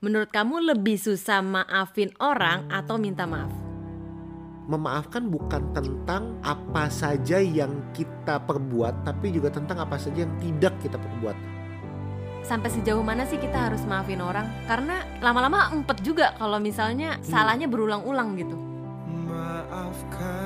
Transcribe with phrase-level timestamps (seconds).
[0.00, 3.52] Menurut kamu lebih susah maafin orang atau minta maaf?
[4.64, 10.72] Memaafkan bukan tentang apa saja yang kita perbuat, tapi juga tentang apa saja yang tidak
[10.80, 11.36] kita perbuat.
[12.40, 14.48] Sampai sejauh mana sih kita harus maafin orang?
[14.64, 18.56] Karena lama-lama empet juga kalau misalnya salahnya berulang-ulang gitu.
[19.28, 20.40] Maafkanlah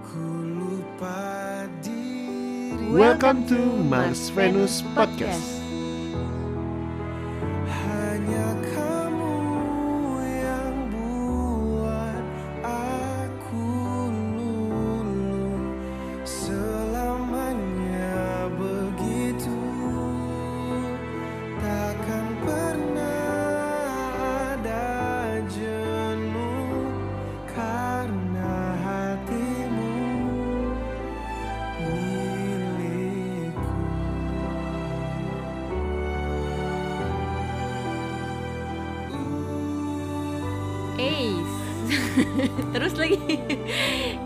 [0.00, 5.53] ku lupa diri Welcome to Mars Venus Podcast.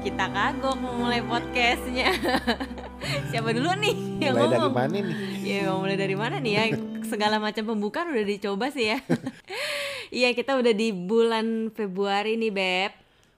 [0.00, 2.12] Kita kagok mau mulai podcastnya.
[3.30, 4.74] Siapa dulu nih yang Mulai dari ngomong?
[4.74, 5.16] mana nih?
[5.44, 6.62] Ya mau mulai dari mana nih ya?
[7.04, 8.98] Segala macam pembukaan udah dicoba sih ya.
[10.08, 12.92] Iya kita udah di bulan Februari nih beb.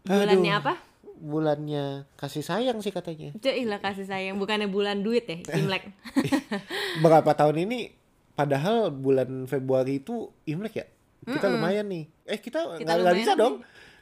[0.06, 0.62] Bulannya Aduh.
[0.62, 0.74] apa?
[1.18, 3.34] Bulannya kasih sayang sih katanya.
[3.42, 5.90] Cuilah kasih sayang, bukannya bulan duit ya, Imlek.
[7.02, 7.90] Berapa tahun ini?
[8.38, 10.86] Padahal bulan Februari itu Imlek ya.
[11.26, 12.06] Kita lumayan nih.
[12.22, 13.52] Eh kita Kita nggak bisa nih.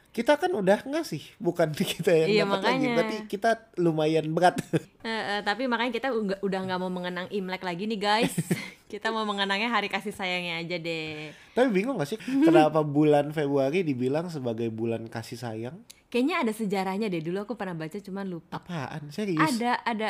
[0.09, 2.85] Kita kan udah ngasih, bukan kita yang Iya, dapat lagi.
[2.89, 4.57] Berarti kita lumayan berat.
[4.99, 6.11] Eh, eh, tapi makanya kita
[6.43, 8.35] udah nggak mau mengenang Imlek lagi nih guys.
[8.91, 11.31] kita mau mengenangnya hari kasih sayangnya aja deh.
[11.55, 15.79] Tapi bingung gak sih kenapa bulan Februari dibilang sebagai bulan kasih sayang?
[16.11, 17.23] Kayaknya ada sejarahnya deh.
[17.23, 18.59] Dulu aku pernah baca cuman lupa.
[18.59, 19.07] Apaan?
[19.07, 19.39] Serius?
[19.39, 20.09] Ada, ada.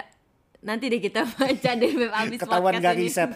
[0.60, 3.04] Nanti deh kita baca deh Beb abis Ketahuan podcast gak ini.
[3.04, 3.30] riset.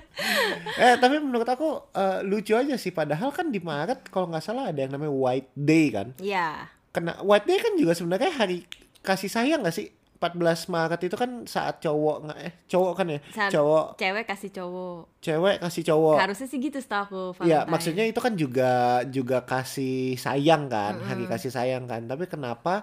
[0.82, 2.90] eh tapi menurut aku eh, lucu aja sih.
[2.90, 6.08] Padahal kan di Maret kalau nggak salah ada yang namanya White Day kan.
[6.18, 6.72] Iya.
[6.88, 8.64] Kena White Day kan juga sebenarnya hari
[9.00, 9.88] kasih sayang gak sih?
[10.18, 10.34] 14
[10.66, 13.20] Maret itu kan saat cowok nggak eh cowok kan ya?
[13.30, 14.98] Saat Cowok Cewek kasih cowok.
[15.22, 16.16] cewek kasih cowok.
[16.18, 17.22] Harusnya sih gitu setahu aku.
[17.46, 17.70] Iya, Valentine.
[17.70, 18.72] maksudnya itu kan juga
[19.06, 22.02] juga kasih sayang kan, hari kasih sayang kan.
[22.10, 22.82] Tapi kenapa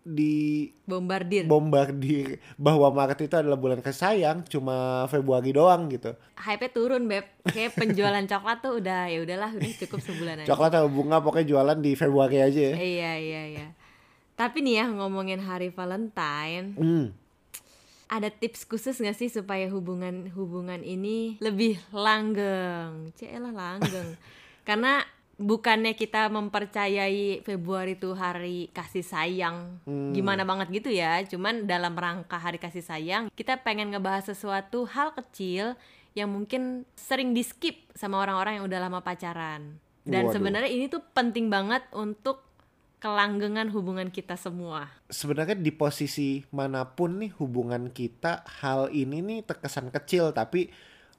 [0.00, 1.44] di Bombardir.
[1.44, 6.16] bombardir bahwa Maret itu adalah bulan kasih sayang cuma Februari doang gitu.
[6.34, 7.28] Hype-nya turun beb.
[7.44, 10.48] Kayak penjualan coklat tuh udah ya udahlah udah cukup sebulan aja.
[10.48, 12.74] Coklat atau bunga pokoknya jualan di Februari aja ya.
[12.74, 13.66] Iya iya iya.
[14.32, 17.10] Tapi nih ya ngomongin hari Valentine, Hmm.
[18.06, 23.12] ada tips khusus gak sih supaya hubungan hubungan ini lebih langgeng?
[23.12, 24.16] Cielah langgeng.
[24.68, 25.02] Karena
[25.38, 29.78] bukannya kita mempercayai Februari itu hari kasih sayang
[30.10, 31.22] gimana banget gitu ya.
[31.24, 35.78] Cuman dalam rangka hari kasih sayang, kita pengen ngebahas sesuatu hal kecil
[36.18, 39.78] yang mungkin sering di skip sama orang-orang yang udah lama pacaran.
[40.02, 40.34] Dan Waduh.
[40.34, 42.42] sebenarnya ini tuh penting banget untuk
[42.98, 44.90] kelanggengan hubungan kita semua.
[45.06, 50.66] Sebenarnya di posisi mana pun nih hubungan kita hal ini nih terkesan kecil tapi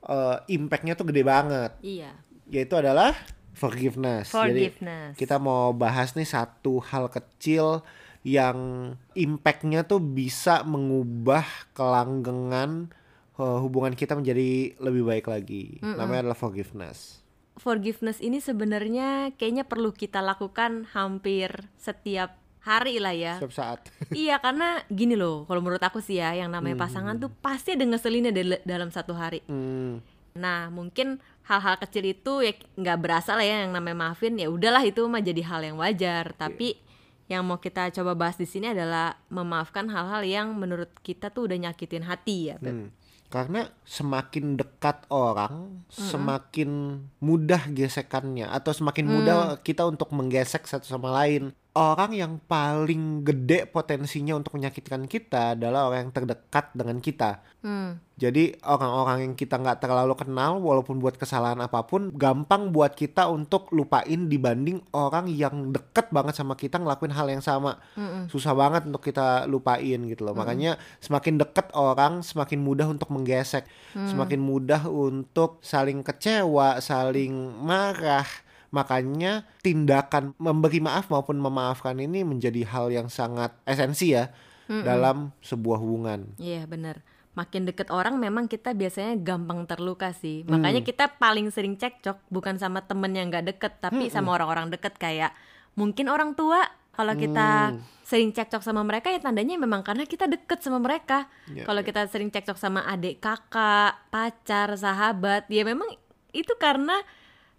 [0.03, 1.71] eh, impactnya tuh gede banget.
[1.79, 2.11] Iya.
[2.51, 3.15] Yaitu adalah
[3.59, 4.31] forgiveness.
[4.31, 5.19] Jadi Forgiveness.
[5.19, 7.83] kita mau bahas nih satu hal kecil
[8.23, 11.43] yang impactnya tuh bisa mengubah
[11.75, 12.87] kelanggengan
[13.35, 15.83] eh, hubungan kita menjadi lebih baik lagi.
[15.83, 17.19] Namanya adalah forgiveness.
[17.59, 23.35] forgiveness ini sebenarnya kayaknya perlu kita lakukan hampir setiap hari lah ya.
[23.35, 23.79] Setiap saat.
[24.15, 27.83] iya karena gini loh, kalau menurut aku sih ya, yang namanya pasangan tuh pasti ada
[27.83, 29.43] ngeselinnya dal- dalam satu hari.
[29.51, 29.99] Hmm.
[30.39, 31.19] Nah mungkin
[31.49, 35.19] hal-hal kecil itu ya nggak berasa lah ya yang namanya maafin ya udahlah itu mah
[35.25, 36.37] jadi hal yang wajar.
[36.37, 36.77] Tapi
[37.25, 41.57] yang mau kita coba bahas di sini adalah memaafkan hal-hal yang menurut kita tuh udah
[41.57, 42.55] nyakitin hati ya.
[42.61, 42.69] Beb.
[42.69, 42.89] Hmm.
[43.29, 51.13] Karena semakin dekat orang, semakin mudah gesekannya atau semakin mudah kita untuk menggesek satu sama
[51.13, 51.53] lain.
[51.79, 57.39] Orang yang paling gede potensinya untuk menyakitkan kita adalah orang yang terdekat dengan kita.
[57.63, 58.03] Hmm.
[58.19, 63.31] Jadi orang-orang yang kita nggak terlalu kenal, walaupun buat kesalahan apa pun, gampang buat kita
[63.31, 67.79] untuk lupain dibanding orang yang deket banget sama kita ngelakuin hal yang sama.
[68.27, 70.35] Susah banget untuk kita lupain gitu loh.
[70.35, 73.63] Makanya semakin deket orang, semakin mudah untuk menggesek,
[73.95, 77.31] semakin mudah untuk saling kecewa, saling
[77.63, 78.27] marah.
[78.69, 84.29] Makanya tindakan memberi maaf maupun memaafkan ini menjadi hal yang sangat esensi ya
[84.69, 86.37] dalam sebuah hubungan.
[86.37, 87.01] Iya benar.
[87.33, 90.45] Makin deket orang memang kita biasanya gampang terluka sih.
[90.45, 94.97] Makanya kita paling sering cekcok bukan sama temen yang gak deket, tapi sama orang-orang deket
[95.01, 95.33] kayak
[95.73, 96.61] mungkin orang tua.
[96.99, 101.31] Kalau kita sering cekcok sama mereka ya tandanya memang karena kita deket sama mereka.
[101.47, 105.87] Ya, Kalau kita sering cekcok sama adik kakak, pacar, sahabat, ya memang
[106.35, 106.99] itu karena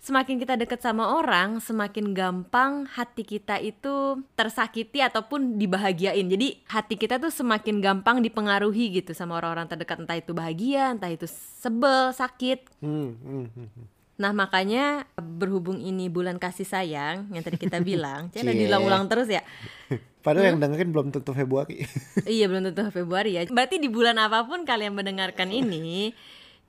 [0.00, 6.25] semakin kita dekat sama orang, semakin gampang hati kita itu tersakiti ataupun dibahagiain.
[6.25, 11.12] Jadi hati kita tuh semakin gampang dipengaruhi gitu sama orang-orang terdekat, entah itu bahagia, entah
[11.12, 11.29] itu
[11.61, 12.81] sebel, sakit.
[12.81, 13.87] Hmm, hmm, hmm, hmm.
[14.20, 18.61] Nah makanya berhubung ini bulan kasih sayang yang tadi kita bilang, jadi Cie.
[18.64, 19.44] diulang-ulang terus ya.
[20.25, 21.81] Padahal yang dengerin belum tentu Februari.
[22.29, 23.49] iya belum tentu Februari ya.
[23.49, 26.12] Berarti di bulan apa pun kalian mendengarkan ini,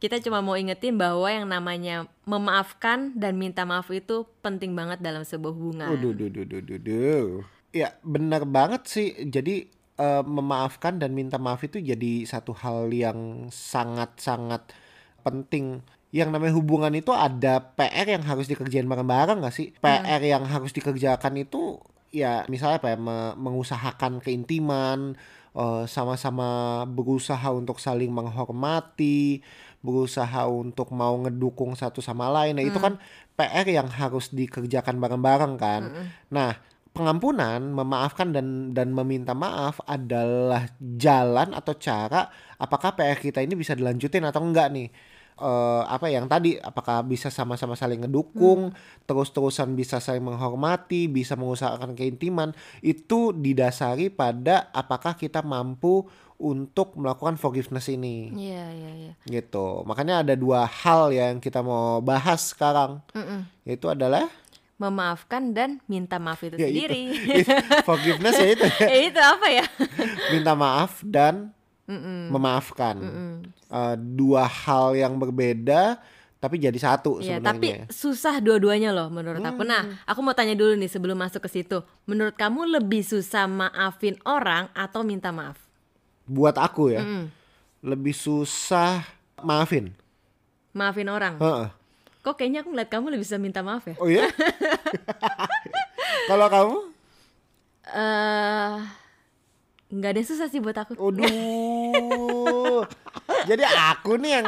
[0.02, 5.22] kita cuma mau ingetin bahwa yang namanya memaafkan dan minta maaf itu penting banget dalam
[5.22, 5.94] sebuah hubungan.
[5.94, 7.26] Waduh, duh, duh, duh, duh, duh.
[7.70, 9.14] Ya benar banget sih.
[9.30, 9.70] Jadi
[10.02, 14.74] eh, memaafkan dan minta maaf itu jadi satu hal yang sangat-sangat
[15.22, 15.86] penting.
[16.10, 19.70] Yang namanya hubungan itu ada PR yang harus dikerjain bareng-bareng gak sih?
[19.80, 21.78] PR yang harus dikerjakan itu
[22.12, 25.16] ya misalnya apa ya me- mengusahakan keintiman,
[25.56, 29.40] eh, sama-sama berusaha untuk saling menghormati,
[29.82, 32.58] berusaha untuk mau ngedukung satu sama lain.
[32.58, 33.02] Nah, itu kan
[33.36, 35.82] PR yang harus dikerjakan bareng-bareng kan.
[36.30, 36.58] Nah,
[36.92, 42.30] pengampunan, memaafkan dan dan meminta maaf adalah jalan atau cara
[42.60, 44.90] apakah PR kita ini bisa dilanjutin atau enggak nih.
[45.42, 48.78] Eh, apa yang tadi apakah bisa sama-sama saling ngedukung,
[49.10, 52.54] terus-terusan bisa saling menghormati, bisa mengusahakan keintiman,
[52.86, 56.06] itu didasari pada apakah kita mampu
[56.42, 59.14] untuk melakukan forgiveness ini Iya iya iya.
[59.24, 59.86] gitu.
[59.86, 62.98] Makanya ada dua hal yang kita mau bahas sekarang.
[63.14, 63.46] Mm-mm.
[63.64, 64.26] Yaitu adalah
[64.76, 67.14] Memaafkan dan minta maaf itu ya sendiri.
[67.14, 67.54] itu.
[67.90, 68.88] forgiveness ya itu ya.
[68.90, 69.66] Eh, itu apa ya?
[70.34, 71.54] Minta maaf dan
[72.28, 72.98] memaafkan.
[73.70, 76.02] Eh, dua hal yang berbeda
[76.42, 77.46] tapi jadi satu Iya, sebenarnya.
[77.46, 79.62] tapi susah dua-duanya loh menurut aku.
[79.62, 81.86] Nah, aku mau tanya dulu nih sebelum masuk ke situ.
[82.10, 85.62] Menurut kamu lebih susah maafin orang atau minta maaf?
[86.32, 87.04] Buat aku ya,
[87.84, 89.04] lebih susah
[89.44, 89.92] maafin.
[90.72, 91.36] Maafin orang.
[91.36, 91.68] Heeh.
[92.22, 93.96] Kok kayaknya aku ngeliat kamu lebih bisa minta maaf ya?
[93.98, 94.30] Oh iya?
[96.30, 96.78] Kalau kamu?
[97.82, 98.74] Eh,
[99.90, 100.94] nggak ada yang susah sih buat aku.
[101.02, 102.86] Aduh.
[103.50, 104.48] Jadi aku nih yang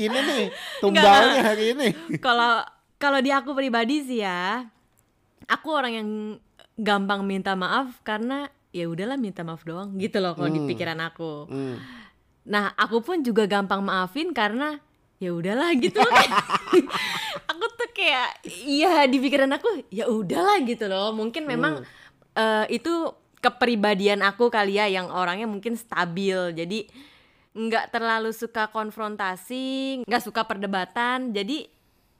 [0.00, 0.44] ini nih
[0.80, 1.88] tumbalnya hari ini.
[2.24, 2.64] Kalau
[2.96, 4.64] kalau di aku pribadi sih ya,
[5.44, 6.08] aku orang yang
[6.80, 11.46] gampang minta maaf karena ya udahlah minta maaf doang gitu loh kalau di pikiran aku.
[11.46, 11.78] Hmm.
[12.42, 14.82] Nah, aku pun juga gampang maafin karena
[15.22, 16.10] ya udahlah gitu loh.
[17.54, 21.14] aku tuh kayak iya di pikiran aku ya udahlah gitu loh.
[21.14, 21.86] Mungkin memang
[22.34, 26.50] eh, itu kepribadian aku kali ya yang orangnya mungkin stabil.
[26.58, 26.90] Jadi
[27.54, 31.30] nggak terlalu suka konfrontasi, nggak suka perdebatan.
[31.30, 31.70] Jadi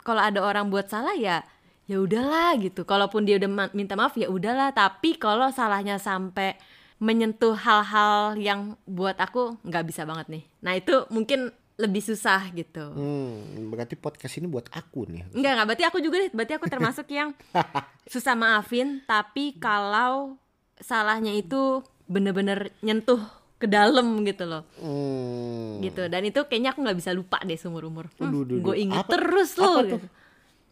[0.07, 1.43] kalau ada orang buat salah ya
[1.85, 2.83] ya udahlah gitu.
[2.83, 4.71] Kalaupun dia udah ma- minta maaf ya udahlah.
[4.71, 6.57] Tapi kalau salahnya sampai
[6.97, 10.45] menyentuh hal-hal yang buat aku nggak bisa banget nih.
[10.61, 12.95] Nah itu mungkin lebih susah gitu.
[12.95, 15.27] Hmm, berarti podcast ini buat aku nih.
[15.35, 17.35] Enggak, enggak, berarti aku juga deh, berarti aku termasuk yang
[18.13, 20.39] susah maafin, tapi kalau
[20.79, 23.19] salahnya itu bener-bener nyentuh
[23.59, 24.63] ke dalam gitu loh.
[24.79, 25.83] Hmm.
[25.83, 26.07] Gitu.
[26.07, 28.07] Dan itu kayaknya aku nggak bisa lupa deh seumur umur.
[28.23, 29.75] Aduh, gue inget Apa- terus apa loh.
[29.75, 29.83] tuh?
[29.99, 30.09] gitu.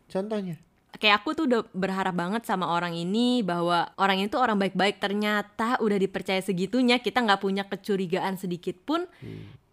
[0.07, 0.57] Contohnya?
[1.03, 5.83] Kayak aku tuh udah berharap banget sama orang ini bahwa orang itu orang baik-baik ternyata
[5.83, 9.11] udah dipercaya segitunya kita nggak punya kecurigaan sedikit pun.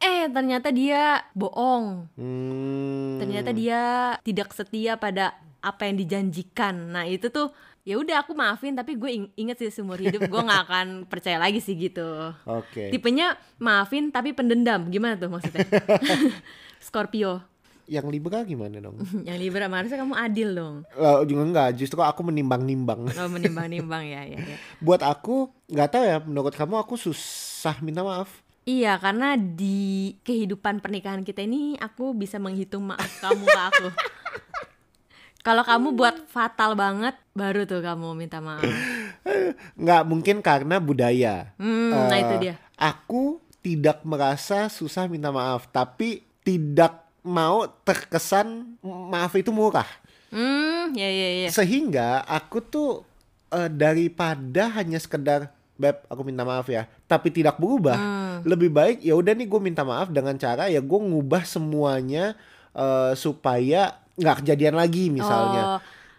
[0.01, 2.09] Eh ternyata dia bohong.
[2.17, 3.21] Hmm.
[3.21, 3.81] ternyata dia
[4.23, 7.51] tidak setia pada apa yang dijanjikan nah itu tuh
[7.83, 11.35] ya udah aku maafin tapi gue ing- inget sih seumur hidup gue nggak akan percaya
[11.35, 12.87] lagi sih gitu Oke.
[12.89, 15.67] tipenya maafin tapi pendendam gimana tuh maksudnya
[16.79, 17.43] Scorpio
[17.89, 19.01] Yang Libra gimana dong?
[19.27, 23.09] yang Libra harusnya kamu adil dong Lah, juga enggak, justru aku menimbang-nimbang.
[23.09, 28.05] oh menimbang-nimbang ya ya ya Buat aku, nggak tahu ya, menurut kamu aku susah minta
[28.05, 28.29] maaf.
[28.63, 33.87] Iya, karena di kehidupan pernikahan kita ini aku bisa menghitung maaf kamu ke aku.
[35.41, 38.69] Kalau kamu buat fatal banget, baru tuh kamu minta maaf.
[39.73, 41.55] Nggak mungkin karena budaya.
[41.57, 42.55] Hmm, nah Eh, itu dia.
[42.77, 49.87] Aku tidak merasa susah minta maaf, tapi tidak mau terkesan maaf itu murah.
[50.29, 51.49] Hmm, ya ya ya.
[51.49, 53.03] Sehingga aku tuh
[53.49, 55.49] eh, daripada hanya sekedar
[55.79, 57.97] beb aku minta maaf ya, tapi tidak berubah.
[58.43, 62.35] Lebih baik ya udah nih gue minta maaf dengan cara ya gue ngubah semuanya
[62.75, 65.63] eh, supaya nggak kejadian lagi misalnya.
[65.63, 65.77] Oh,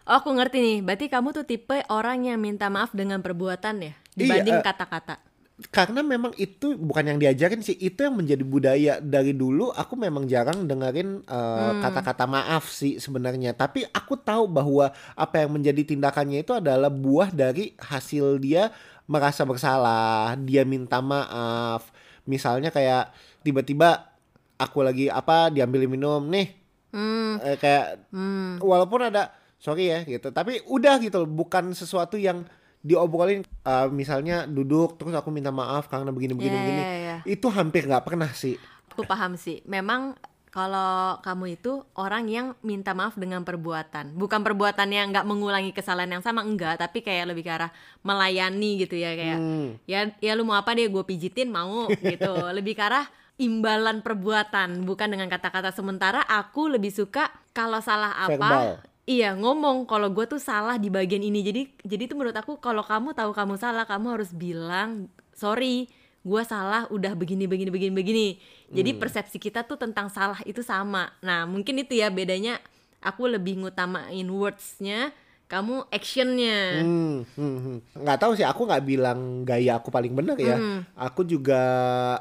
[0.08, 0.78] oh, aku ngerti nih.
[0.80, 5.29] Berarti kamu tuh tipe orang yang minta maaf dengan perbuatan ya, dibanding Iya, eh, kata-kata.
[5.68, 9.68] Karena memang itu bukan yang diajarin sih itu yang menjadi budaya dari dulu.
[9.76, 13.52] Aku memang jarang dengerin uh, kata-kata maaf sih sebenarnya.
[13.52, 18.72] Tapi aku tahu bahwa apa yang menjadi tindakannya itu adalah buah dari hasil dia
[19.04, 21.92] merasa bersalah dia minta maaf.
[22.24, 23.12] Misalnya kayak
[23.44, 24.16] tiba-tiba
[24.56, 28.58] aku lagi apa diambil minum nih Hmm, Eh, kayak hmm.
[28.58, 29.30] walaupun ada
[29.62, 30.34] sorry ya gitu.
[30.34, 32.42] Tapi udah gitu loh, bukan sesuatu yang
[32.80, 37.16] diobrolin eh, misalnya duduk terus aku minta maaf karena begini begini Iya, begini iya, iya.
[37.24, 38.56] itu hampir nggak pernah sih
[38.90, 39.62] Aku paham sih.
[39.64, 40.18] Memang
[40.50, 46.18] kalau kamu itu orang yang minta maaf dengan perbuatan, bukan perbuatan yang nggak mengulangi kesalahan
[46.18, 47.70] yang sama enggak, tapi kayak lebih ke arah
[48.02, 49.78] melayani gitu ya kayak Hmm.
[49.86, 52.34] ya ya lu mau apa deh gue pijitin mau gitu.
[52.58, 53.06] lebih ke arah
[53.38, 58.66] imbalan perbuatan, bukan dengan kata-kata sementara aku lebih suka kalau salah apa Verbal.
[59.10, 61.42] Iya ngomong kalau gue tuh salah di bagian ini.
[61.42, 65.90] Jadi jadi itu menurut aku kalau kamu tahu kamu salah kamu harus bilang sorry
[66.22, 68.26] gue salah udah begini begini begini begini.
[68.70, 71.10] Jadi persepsi kita tuh tentang salah itu sama.
[71.26, 72.62] Nah mungkin itu ya bedanya
[73.02, 75.10] aku lebih ngutamain wordsnya
[75.50, 76.78] kamu actionnya.
[76.78, 77.78] Hmm, hmm, hmm.
[78.06, 80.54] nggak tahu sih aku nggak bilang gaya aku paling benar ya.
[80.54, 80.86] Hmm.
[80.94, 81.58] aku juga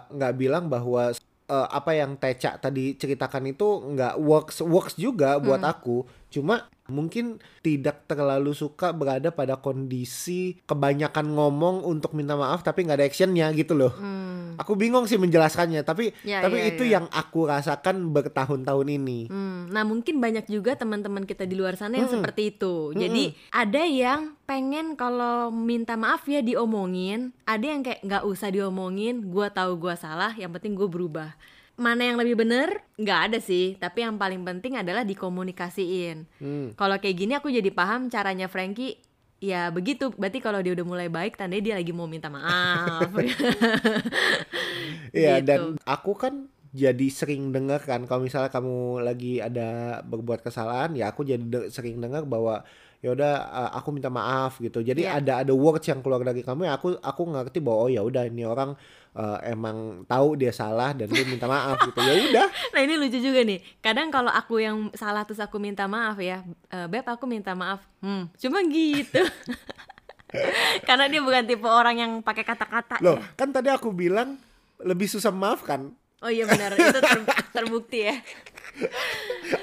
[0.10, 1.14] nggak bilang bahwa
[1.46, 5.70] eh, apa yang Teca tadi ceritakan itu nggak works works juga buat Hmm.
[5.70, 5.98] aku.
[6.34, 7.26] Cuma mungkin
[7.60, 13.48] tidak terlalu suka berada pada kondisi kebanyakan ngomong untuk minta maaf tapi nggak ada actionnya
[13.54, 14.56] gitu loh Hmm.
[14.56, 16.92] aku bingung sih menjelaskannya tapi Ya, tapi ya, itu ya.
[16.98, 21.96] yang aku rasakan bertahun-tahun ini Hmm, nah mungkin banyak juga teman-teman kita di luar sana
[21.96, 22.18] yang Mm-mm.
[22.18, 22.92] seperti itu.
[22.92, 29.28] Jadi ada yang pengen kalau minta maaf ya diomongin, ada yang kayak nggak usah diomongin,
[29.28, 31.38] gua tahu gua salah, yang penting gue berubah.
[31.80, 32.84] Mana yang lebih bener?
[32.96, 36.28] Nggak ada sih, tapi yang paling penting adalah dikomunikasiin.
[36.38, 36.76] Hmm.
[36.76, 39.00] Kalau kayak gini aku jadi paham caranya Frankie.
[39.40, 43.08] Ya begitu, berarti kalau dia udah mulai baik, tandanya dia lagi mau minta maaf.
[45.10, 45.48] Iya Gitu.
[45.48, 46.34] dan aku kan
[46.70, 51.70] jadi sering dengar kan kalau misalnya kamu lagi ada berbuat kesalahan ya aku jadi de-
[51.74, 52.62] sering dengar bahwa
[53.00, 54.80] ya udah uh, aku minta maaf gitu.
[54.80, 55.20] Jadi Iya.
[55.20, 58.28] ada ada words yang keluar dari kamu ya aku aku ngerti bahwa oh ya udah
[58.28, 58.76] ini orang
[59.14, 61.96] uh, emang tahu dia salah dan dia minta maaf gitu.
[61.98, 62.48] Ya udah.
[62.76, 63.60] Nah ini lucu juga nih.
[63.80, 67.80] Kadang kalau aku yang salah terus aku minta maaf ya, "Eh, beb aku minta maaf.
[68.00, 69.24] Hmm, cuma gitu.
[70.88, 73.34] Karena dia bukan tipe orang yang pakai kata-kata Loh, ya.
[73.34, 74.38] kan tadi aku bilang
[74.78, 75.90] lebih susah maafkan.
[76.20, 78.14] Oh iya benar, itu ter- terbukti ya.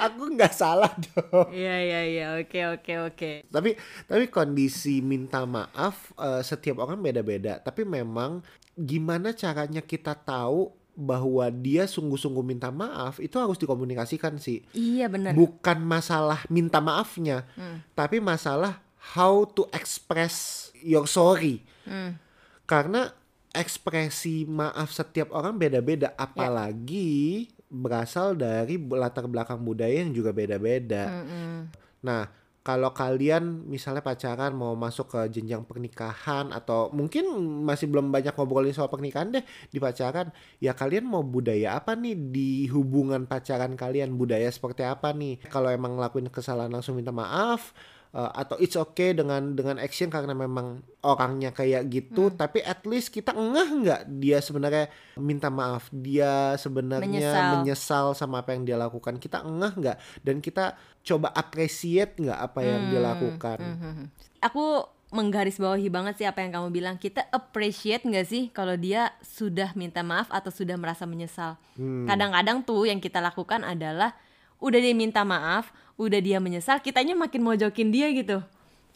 [0.02, 1.48] Aku nggak salah dong.
[1.54, 3.30] Iya iya iya, oke oke oke.
[3.46, 3.70] Tapi
[4.04, 7.62] tapi kondisi minta maaf eh, setiap orang beda-beda.
[7.62, 8.42] Tapi memang
[8.74, 14.64] gimana caranya kita tahu bahwa dia sungguh-sungguh minta maaf itu harus dikomunikasikan sih.
[14.72, 15.36] Iya benar.
[15.36, 17.84] Bukan masalah minta maafnya, Hmm.
[17.92, 18.80] tapi masalah
[19.12, 21.60] how to express your sorry.
[21.84, 22.16] Hmm.
[22.64, 23.12] Karena
[23.52, 27.48] ekspresi maaf setiap orang beda-beda, apalagi
[27.82, 31.08] berasal dari latar belakang budaya yang juga beda-beda.
[31.08, 31.68] Mm-mm.
[32.04, 32.28] Nah,
[32.66, 37.30] kalau kalian misalnya pacaran mau masuk ke jenjang pernikahan atau mungkin
[37.62, 42.18] masih belum banyak ngobrolin soal pernikahan deh di pacaran, ya kalian mau budaya apa nih
[42.18, 44.18] di hubungan pacaran kalian?
[44.18, 45.46] Budaya seperti apa nih?
[45.46, 47.70] Kalau emang ngelakuin kesalahan langsung minta maaf
[48.16, 53.12] eh, atau it's okay dengan dengan action karena memang orangnya kayak gitu, tapi at least
[53.12, 54.88] kita ngeh nggak dia sebenarnya
[55.20, 57.52] minta maaf, dia sebenarnya Menyesal.
[57.60, 59.20] menyesal sama apa yang dia lakukan.
[59.20, 63.58] Kita ngeh nggak dan kita coba appreciate nggak apa yang dia lakukan.
[63.60, 64.04] Mhm.
[64.40, 66.96] Aku menggarisbawahi banget sih apa yang kamu bilang.
[66.98, 71.54] Kita appreciate nggak sih kalau dia sudah minta maaf atau sudah merasa menyesal.
[71.78, 74.18] Kadang-kadang tuh yang kita lakukan adalah
[74.58, 78.40] udah dia minta maaf, udah dia menyesal, kitanya makin mojokin dia gitu.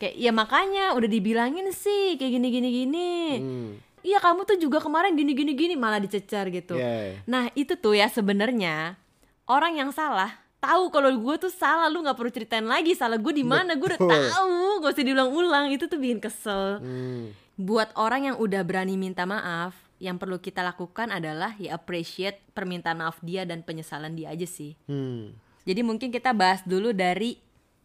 [0.01, 3.11] Kayak ya makanya udah dibilangin sih kayak gini gini gini.
[3.37, 3.71] Hmm.
[4.01, 6.73] Iya kamu tuh juga kemarin gini gini gini malah dicecar gitu.
[6.73, 7.21] Yeah.
[7.29, 8.97] Nah itu tuh ya sebenarnya
[9.45, 13.33] orang yang salah tahu kalau gue tuh salah lu nggak perlu ceritain lagi salah gue
[13.33, 17.33] di mana gue udah tahu gak usah diulang-ulang itu tuh bikin kesel Hmm.
[17.57, 23.01] buat orang yang udah berani minta maaf yang perlu kita lakukan adalah ya appreciate permintaan
[23.01, 25.33] maaf dia dan penyesalan dia aja sih Hmm.
[25.63, 27.37] Jadi mungkin kita bahas dulu dari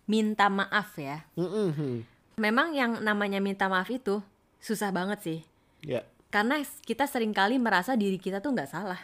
[0.05, 2.03] minta maaf ya Mm-mm.
[2.35, 4.21] memang yang namanya minta maaf itu
[4.57, 5.39] susah banget sih
[5.81, 6.01] Ya.
[6.27, 9.01] karena kita sering kali merasa diri kita tuh nggak salah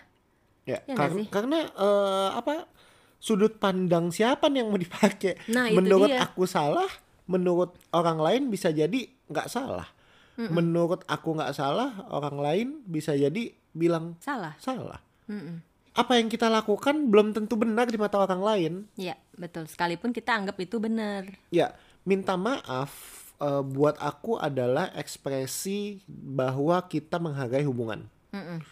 [0.62, 1.26] Ya, Ya kar- sih?
[1.28, 2.70] karena eh, apa
[3.18, 5.38] sudut pandang siapa nih yang mau dipakai?
[5.48, 6.22] Nah, itu menurut dia.
[6.22, 6.86] aku salah,
[7.26, 9.90] menurut orang lain bisa jadi nggak salah.
[10.38, 15.02] Menurut aku nggak salah, orang lain bisa jadi bilang salah salah.
[15.26, 15.62] Mm-mm.
[15.92, 18.74] Apa yang kita lakukan belum tentu benar di mata orang lain.
[18.96, 19.68] Iya, betul.
[19.68, 21.28] Sekalipun kita anggap itu benar.
[21.52, 21.76] Ya,
[22.08, 22.92] minta maaf
[23.38, 28.08] eh, buat aku adalah ekspresi bahwa kita menghargai hubungan.
[28.32, 28.64] Mm-mm.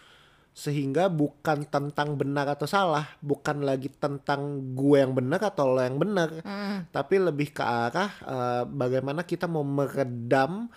[0.49, 5.95] sehingga bukan tentang benar atau salah, bukan lagi tentang gue yang benar atau lo yang
[5.95, 6.91] benar, Mm.
[6.91, 10.67] tapi lebih ke arah eh, bagaimana kita mau meredam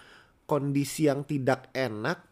[0.47, 2.23] kondisi yang tidak enak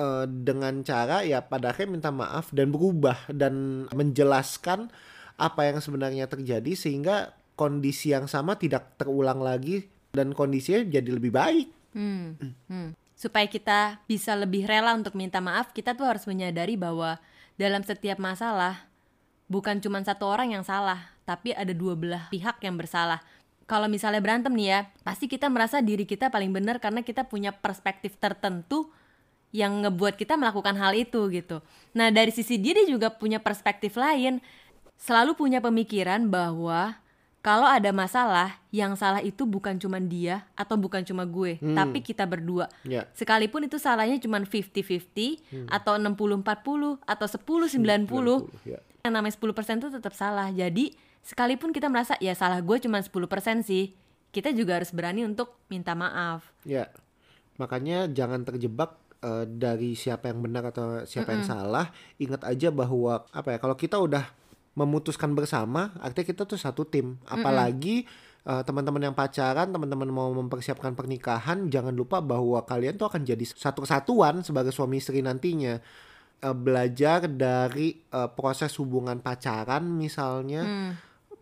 [0.00, 4.88] eh, dengan cara ya pada akhirnya minta maaf dan berubah dan menjelaskan
[5.36, 9.84] apa yang sebenarnya terjadi sehingga kondisi yang sama tidak terulang lagi
[10.16, 11.68] dan kondisinya jadi lebih baik.
[11.92, 12.96] Hmm, hmm.
[13.16, 17.20] Supaya kita bisa lebih rela untuk minta maaf, kita tuh harus menyadari bahwa
[17.60, 18.88] dalam setiap masalah
[19.52, 23.20] bukan cuma satu orang yang salah, tapi ada dua belah pihak yang bersalah.
[23.68, 27.54] Kalau misalnya berantem nih ya, pasti kita merasa diri kita paling benar karena kita punya
[27.54, 28.90] perspektif tertentu
[29.50, 31.58] yang ngebuat kita melakukan hal itu gitu.
[31.94, 34.38] Nah dari sisi dia dia juga punya perspektif lain,
[35.00, 37.00] selalu punya pemikiran bahwa
[37.40, 42.28] kalau ada masalah, yang salah itu bukan cuma dia atau bukan cuma gue, tapi kita
[42.28, 42.68] berdua.
[42.84, 43.08] Ya.
[43.16, 45.40] Sekalipun itu salahnya cuma 50-50
[45.72, 47.26] atau 60-40 atau
[47.64, 48.76] 10-90, ya.
[49.08, 50.52] yang namanya 10% itu tetap salah.
[50.52, 50.92] Jadi,
[51.24, 53.08] sekalipun kita merasa ya salah gue cuma 10%
[53.64, 53.96] sih,
[54.36, 56.44] kita juga harus berani untuk minta maaf.
[56.68, 56.92] Ya,
[57.56, 61.88] makanya jangan terjebak eh, dari siapa yang benar atau siapa yang salah.
[62.16, 64.24] Ingat aja bahwa apa ya, kalau kita udah
[64.72, 67.20] memutuskan bersama, artinya kita tuh satu tim.
[67.26, 68.06] Apalagi
[68.40, 73.44] eh, teman-teman yang pacaran, teman-teman mau mempersiapkan pernikahan, jangan lupa bahwa kalian tuh akan jadi
[73.44, 75.76] satu kesatuan sebagai suami istri nantinya.
[76.40, 80.92] Eh, belajar dari eh, proses hubungan pacaran misalnya Hmm.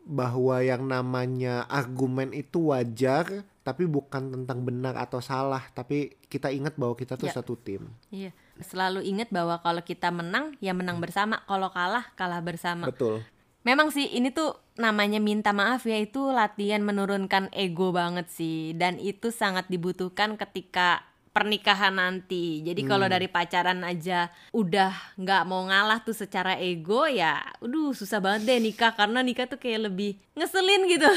[0.09, 6.81] bahwa yang namanya argumen itu wajar tapi bukan tentang benar atau salah tapi kita ingat
[6.81, 7.37] bahwa kita tuh Ya.
[7.37, 11.45] satu tim Iya, selalu ingat bahwa kalau kita menang, ya menang bersama.
[11.45, 12.89] Kalau kalah, kalah bersama.
[12.89, 13.21] betul
[13.61, 18.97] Memang sih ini tuh namanya minta maaf ya itu latihan menurunkan ego banget sih dan
[18.97, 22.65] itu sangat dibutuhkan ketika pernikahan nanti.
[22.65, 28.19] Jadi kalau dari pacaran aja udah nggak mau ngalah tuh secara ego ya, aduh susah
[28.19, 31.11] banget deh nikah karena nikah tuh kayak lebih ngeselin gitu.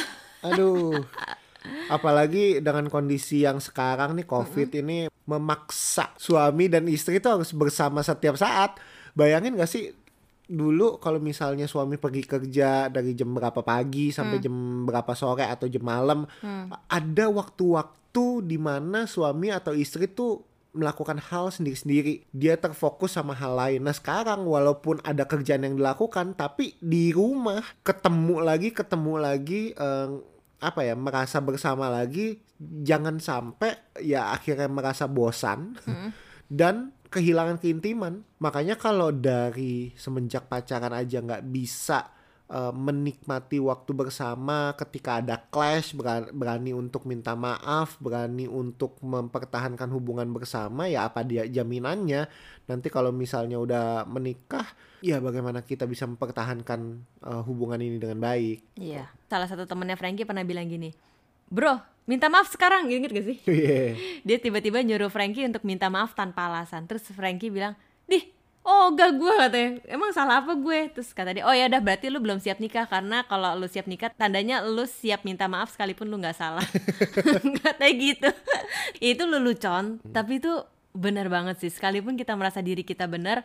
[0.44, 0.98] aduh
[1.90, 8.02] apalagi dengan kondisi yang sekarang nih covid ini memaksa suami dan istri itu harus bersama
[8.02, 8.78] setiap saat.
[9.14, 9.92] Bayangin gak sih
[10.52, 15.64] dulu kalau misalnya suami pergi kerja dari jam berapa pagi sampai jam berapa sore atau
[15.72, 16.28] jam malam
[16.92, 22.24] ada waktu-waktu di mana suami atau istri tuh melakukan hal sendiri-sendiri.
[22.32, 23.84] Dia terfokus sama hal lain.
[23.84, 30.10] Nah sekarang walaupun ada kerjaan yang dilakukan tapi di rumah ketemu lagi ketemu lagi eh,
[30.62, 35.74] apa ya merasa bersama lagi jangan sampai ya akhirnya merasa bosan
[36.46, 38.24] dan kehilangan keintiman.
[38.40, 42.21] Makanya kalau dari semenjak pacaran aja nggak bisa
[42.52, 49.88] eh, menikmati waktu bersama ketika ada clash bera- berani untuk minta maaf berani untuk mempertahankan
[49.90, 52.28] hubungan bersama ya apa dia jaminannya
[52.68, 54.68] nanti kalau misalnya udah menikah
[55.00, 56.80] ya bagaimana kita bisa mempertahankan
[57.24, 59.08] eh, hubungan ini dengan baik Iya.
[59.26, 60.92] Salah satu temennya Frankie pernah bilang gini,
[61.48, 63.38] Bro, minta maaf sekarang, inget gak sih?
[63.48, 63.96] Iya.
[64.28, 66.84] Dia tiba-tiba nyuruh Frankie untuk minta maaf tanpa alasan.
[66.84, 68.28] Terus Frankie bilang, Dih,
[68.62, 69.72] oh gak gue katanya.
[69.90, 70.80] Emang salah apa gue?
[70.94, 72.86] Terus kata dia, oh ya udah berarti lu belum siap nikah.
[72.86, 76.66] Karena kalau lu siap nikah, tandanya lu siap minta maaf sekalipun lu gak salah.
[77.64, 78.30] Katanya gitu.
[79.02, 80.54] itu lelucon, tapi itu
[80.94, 81.72] benar banget sih.
[81.72, 83.44] Sekalipun kita merasa diri kita benar,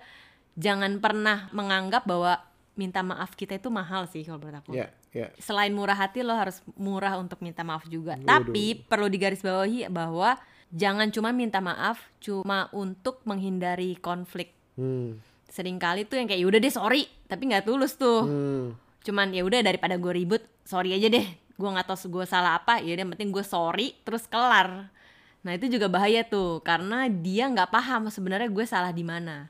[0.59, 2.41] jangan pernah menganggap bahwa
[2.77, 5.33] minta maaf kita itu mahal sih kalau menurut aku Ya, ya.
[5.41, 8.21] selain murah hati lo harus murah untuk minta maaf juga.
[8.21, 8.29] Waduh.
[8.29, 10.37] Tapi perlu digarisbawahi bahwa
[10.69, 14.53] jangan cuma minta maaf cuma untuk menghindari konflik.
[14.77, 15.19] Hmm.
[15.49, 18.23] Seringkali tuh yang kayak "Ya udah deh sorry, tapi nggak tulus tuh.
[18.25, 18.65] Hmm.
[19.03, 21.27] Cuman ya udah daripada gue ribut, sorry aja deh.
[21.57, 24.93] Gue nggak tahu gue salah apa, ya yang penting gue sorry terus kelar.
[25.47, 29.49] Nah itu juga bahaya tuh karena dia nggak paham sebenarnya gue salah di mana.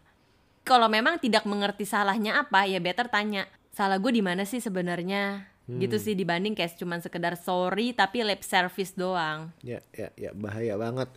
[0.63, 5.57] Kalau memang tidak mengerti salahnya apa, ya better tanya salah gue di mana sih sebenarnya.
[5.67, 9.51] Gitu sih dibanding kayak cuman sekedar sorry tapi lip service doang.
[9.67, 11.11] Ya, ya, ya bahaya banget.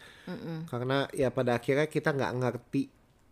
[0.65, 2.89] Karena ya pada akhirnya kita nggak ngerti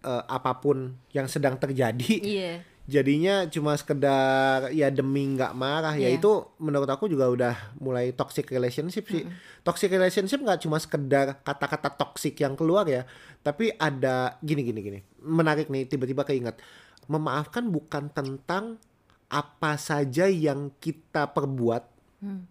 [0.08, 2.14] eh, apa pun yang sedang terjadi.
[2.24, 2.54] Iya.
[2.88, 6.24] Jadinya cuma sekedar ya demi nggak marah ya Iya.
[6.24, 9.28] itu menurut aku juga udah mulai toxic relationship sih.
[9.68, 13.04] Toxic relationship nggak cuma sekedar kata-kata toxic yang keluar ya,
[13.44, 15.00] tapi ada gini gini gini.
[15.20, 16.64] Menarik nih tiba-tiba keinget.
[17.12, 18.80] Memaafkan bukan tentang
[19.28, 21.84] apa saja yang kita perbuat,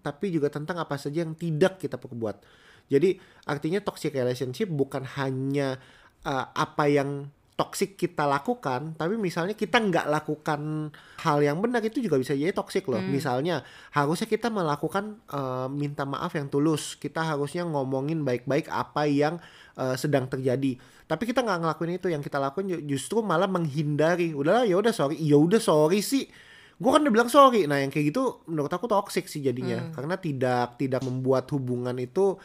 [0.04, 2.44] tapi juga tentang apa saja yang tidak kita perbuat.
[2.92, 3.16] Jadi
[3.48, 5.80] artinya toxic relationship bukan hanya
[6.28, 10.92] uh, apa yang toxic kita lakukan, tapi misalnya kita nggak lakukan
[11.24, 13.00] hal yang benar itu juga bisa jadi toxic loh.
[13.08, 13.64] Misalnya
[13.96, 19.40] harusnya kita melakukan uh, minta maaf yang tulus, kita harusnya ngomongin baik-baik apa yang
[19.80, 20.76] uh, sedang terjadi.
[21.08, 24.36] Tapi kita nggak ngelakuin itu, yang kita lakuin ju- justru malah menghindari.
[24.36, 26.28] Udahlah ya udah sorry, ya udah sorry sih.
[26.76, 27.64] Gue kan udah bilang sorry.
[27.64, 32.36] Nah yang kayak gitu menurut aku toxic sih jadinya, karena tidak tidak membuat hubungan itu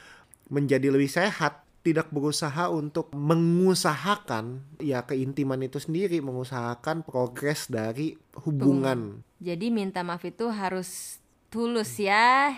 [0.47, 8.13] menjadi lebih sehat tidak berusaha untuk mengusahakan ya keintiman itu sendiri mengusahakan progres dari
[8.45, 11.17] hubungan Jadi minta maaf itu harus
[11.49, 12.53] tulus ya,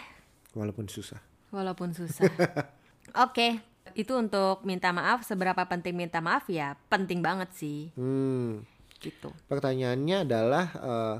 [0.51, 1.23] walaupun susah.
[1.49, 2.27] walaupun susah.
[3.25, 5.23] Oke, itu untuk minta maaf.
[5.23, 6.75] Seberapa penting minta maaf ya?
[6.91, 8.67] Penting banget sih, Hmm.
[8.99, 9.31] gitu.
[9.47, 11.15] Pertanyaannya adalah eh,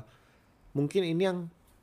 [0.72, 1.38] mungkin ini yang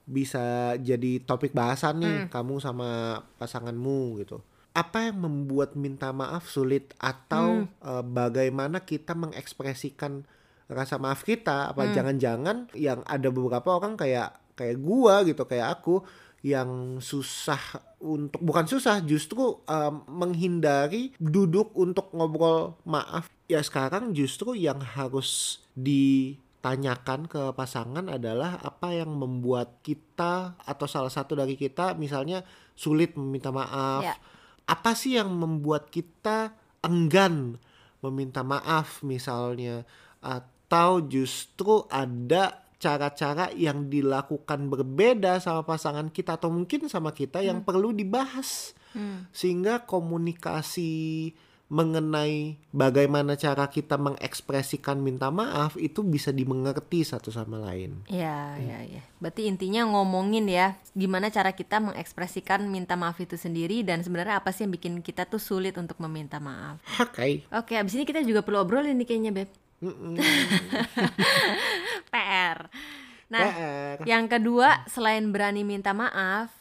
[0.05, 4.43] bisa jadi topik bahasan nih kamu sama pasanganmu gitu.
[4.71, 10.23] Apa yang membuat minta maaf sulit atau eh, bagaimana kita mengekspresikan
[10.71, 11.75] rasa maaf kita?
[11.75, 15.99] Apa jangan-jangan yang ada beberapa orang kayak kayak gua gitu, kayak aku
[16.41, 17.59] yang susah
[18.01, 25.61] untuk bukan susah justru eh, menghindari duduk untuk ngobrol maaf ya sekarang justru yang harus
[25.75, 32.41] ditanyakan ke pasangan adalah apa yang membuat kita atau salah satu dari kita misalnya
[32.73, 34.15] sulit meminta maaf Ya.
[34.71, 37.59] Apa sih yang membuat kita enggan
[37.99, 39.83] meminta maaf misalnya?
[40.23, 47.67] Atau justru ada cara-cara yang dilakukan berbeda sama pasangan kita atau mungkin sama kita yang
[47.67, 48.71] perlu dibahas?
[49.35, 51.31] Sehingga komunikasi
[51.71, 58.03] mengenai bagaimana cara kita mengekspresikan minta maaf itu bisa dimengerti satu sama lain.
[58.11, 58.99] Ya, ya, ya.
[59.23, 64.51] Berarti intinya ngomongin ya, gimana cara kita mengekspresikan minta maaf itu sendiri dan sebenarnya apa
[64.51, 66.83] sih yang bikin kita tuh sulit untuk meminta maaf.
[66.99, 67.47] Oke.
[67.55, 69.49] Oke, abis ini kita juga perlu obrolin nih kayaknya, Beb.
[72.11, 72.67] PR.
[73.31, 73.97] Nah, PR.
[74.03, 76.51] yang kedua, selain berani minta maaf,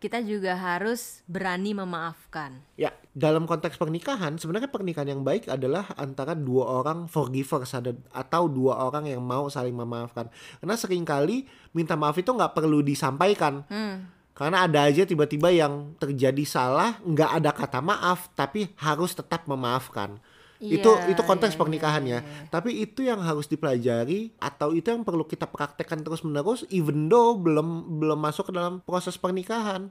[0.00, 2.56] kita juga harus berani memaafkan.
[2.80, 8.48] Ya, dalam konteks pernikahan, sebenarnya pernikahan yang baik adalah antara dua orang forgivers ada atau
[8.48, 10.32] dua orang yang mau saling memaafkan.
[10.58, 11.44] Karena sering kali
[11.76, 13.68] minta maaf itu nggak perlu disampaikan.
[13.68, 14.08] Hmm.
[14.32, 20.16] Karena ada aja tiba-tiba yang terjadi salah, nggak ada kata maaf, tapi harus tetap memaafkan.
[20.60, 22.18] Itu Iya, itu konteks iya, pernikahannya.
[22.52, 27.96] Tapi itu yang harus dipelajari atau itu yang perlu kita praktekkan terus-menerus, even though belum
[27.96, 29.88] belum masuk ke dalam proses pernikahan.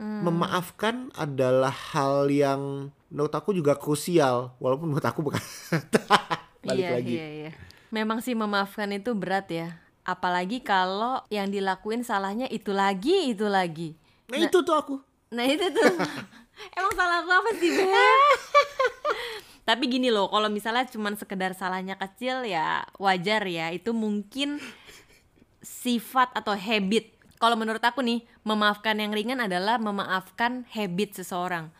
[0.00, 0.24] Hmm.
[0.24, 5.42] Memaafkan adalah hal yang menurut aku juga krusial, walaupun menurut aku bukan.
[6.64, 7.12] Balik iya, lagi.
[7.12, 7.50] iya, iya.
[7.92, 9.76] Memang sih memaafkan itu berat ya.
[10.08, 14.00] Apalagi kalau yang dilakuin salahnya itu lagi, itu lagi.
[14.32, 14.96] Nah, itu tuh aku.
[15.30, 15.94] Nah itu tuh
[16.76, 18.39] Emang salah aku apa sih Beb?
[19.70, 23.70] Tapi gini loh Kalau misalnya cuman sekedar salahnya kecil ya Wajar ya.
[23.70, 24.58] Itu mungkin
[25.62, 27.14] Sifat atau habit.
[27.38, 31.70] Kalau menurut aku nih Memaafkan yang ringan adalah Memaafkan habit seseorang.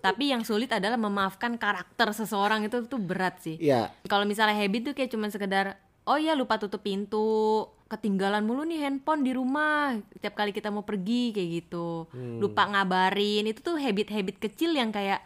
[0.00, 2.64] Tapi yang sulit adalah Memaafkan karakter seseorang.
[2.64, 3.60] Itu tuh berat sih.
[3.60, 8.66] Ya, kalau misalnya habit tuh kayak cuman sekedar oh ya lupa tutup pintu ketinggalan mulu
[8.66, 12.10] nih handphone di rumah tiap kali kita mau pergi kayak gitu.
[12.40, 13.46] Lupa ngabarin.
[13.46, 15.22] Itu tuh habit-habit kecil yang kayak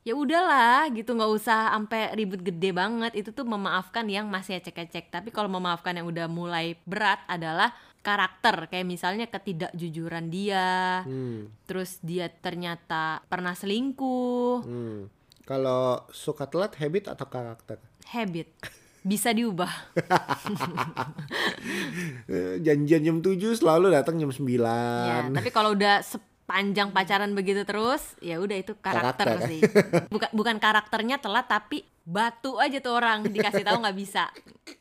[0.00, 3.12] ya udahlah gitu nggak usah sampai ribut gede banget.
[3.16, 5.12] Itu tuh memaafkan yang masih ecek-ecek.
[5.12, 8.68] Tapi kalau memaafkan yang udah mulai berat adalah karakter.
[8.72, 11.04] Kayak misalnya ketidakjujuran dia.
[11.04, 14.64] Hmm, terus dia ternyata pernah selingkuh.
[14.64, 15.00] Hmm.
[15.44, 17.90] Kalau suka telat habit atau karakter?
[18.10, 18.48] habit.
[19.00, 19.70] Bisa diubah.
[22.30, 24.48] Eh, Janjian jam 7 selalu datang jam 9.
[24.64, 26.00] Ya, tapi kalau udah
[26.50, 29.46] sepanjang pacaran begitu terus, ya udah itu karakter, Karakter.
[29.46, 29.62] sih.
[30.10, 34.26] Bukan bukan karakternya telat tapi batu aja tuh orang dikasih tahu nggak bisa,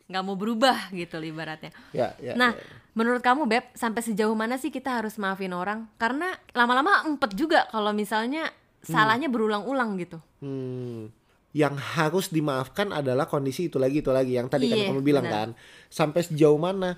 [0.09, 1.69] nggak mau berubah gitu ibaratnya.
[1.93, 2.61] Ya, ya, Nah, ya.
[2.97, 5.85] menurut kamu beb, sampai sejauh mana sih kita harus maafin orang?
[6.01, 8.49] Karena lama-lama empet juga kalau misalnya
[8.81, 10.17] salahnya berulang-ulang gitu.
[10.41, 11.13] Hmm.
[11.53, 15.25] Yang harus dimaafkan adalah kondisi itu lagi itu lagi yang tadi kan Iya, kamu bilang
[15.29, 15.37] benar.
[15.37, 15.49] kan.
[15.85, 16.97] Sampai sejauh mana?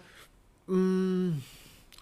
[0.64, 1.44] Hmm,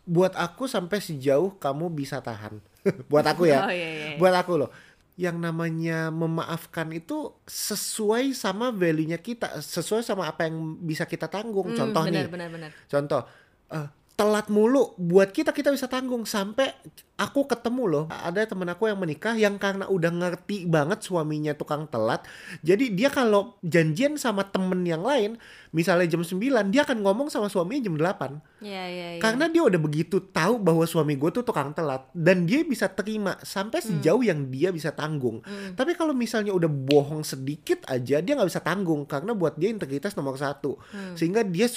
[0.10, 2.58] buat aku sampai sejauh kamu bisa tahan.
[3.12, 3.70] buat aku ya.
[3.70, 4.08] Oh, iya, iya.
[4.18, 4.74] Buat aku loh.
[5.14, 11.70] Yang namanya memaafkan itu sesuai sama value-nya kita, sesuai sama apa yang bisa kita tanggung.
[11.70, 12.72] Hmm, Contoh benar, nih, benar, benar.
[12.90, 13.22] Contoh,
[13.70, 13.88] eh,
[14.20, 16.76] telat mulu buat kita kita bisa tanggung sampai
[17.16, 21.88] aku ketemu loh ada temen aku yang menikah yang karena udah ngerti banget suaminya tukang
[21.88, 22.28] telat
[22.60, 25.40] jadi dia kalau janjian sama temen yang lain
[25.72, 26.36] misalnya jam 9
[26.68, 29.22] dia akan ngomong sama suaminya jam 8 Iya, iya, iya.
[29.24, 33.40] karena dia udah begitu tahu bahwa suami gue tuh tukang telat dan dia bisa terima
[33.40, 35.40] sampai sejauh yang dia bisa tanggung.
[35.80, 40.12] Tapi kalau misalnya udah bohong sedikit aja dia nggak bisa tanggung karena buat dia integritas
[40.20, 40.76] nomor satu.
[41.16, 41.72] Sehingga dia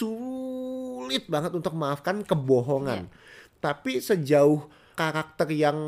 [1.02, 3.10] sulit banget untuk memaafkan kebohongan.
[3.58, 5.78] Tapi sejauh karakter yang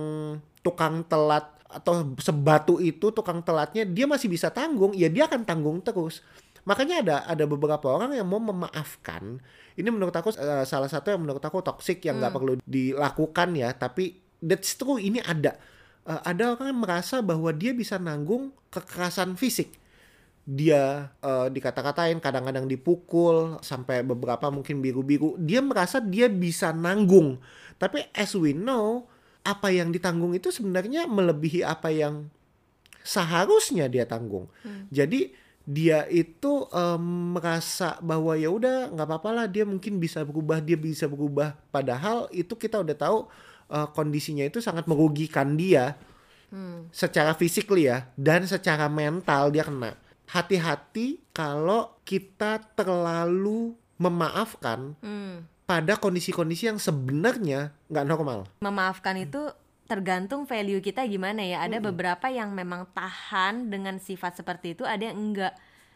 [0.66, 5.78] tukang telat atau sebatu itu tukang telatnya dia masih bisa tanggung, ya dia akan tanggung
[5.82, 6.22] terus.
[6.64, 9.38] Makanya ada ada beberapa orang yang mau memaafkan.
[9.74, 13.74] Ini menurut aku eh, salah satu yang menurut aku toksik yang nggak perlu dilakukan ya.
[13.76, 15.58] Tapi that's true ini ada.
[16.08, 19.76] Eh, ada orang yang merasa bahwa dia bisa nanggung kekerasan fisik.
[20.44, 25.40] Dia eh, dikata-katain kadang-kadang dipukul sampai beberapa mungkin biru-biru.
[25.40, 27.40] Dia merasa dia bisa nanggung.
[27.80, 29.08] Tapi as we know
[29.44, 32.28] apa yang ditanggung itu sebenarnya melebihi apa yang
[33.00, 34.48] seharusnya dia tanggung.
[34.88, 35.32] Jadi
[35.64, 40.76] dia itu em, merasa bahwa ya udah nggak apa-apa lah dia mungkin bisa berubah dia
[40.76, 41.56] bisa berubah.
[41.72, 43.18] Padahal itu kita udah tahu
[43.72, 45.96] eh, kondisinya itu sangat merugikan dia.
[46.94, 50.03] Secara fisik ya dan secara mental dia kena
[50.34, 55.46] hati-hati kalau kita terlalu memaafkan Hmm.
[55.64, 61.60] pada kondisi-kondisi yang sebenarnya nggak normal Memaafkan itu tergantung value kita gimana ya.
[61.62, 61.92] Ada Hmm.
[61.92, 65.52] beberapa yang memang tahan dengan sifat seperti itu, ada yang enggak.